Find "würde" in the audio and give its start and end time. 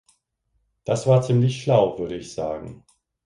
1.99-2.15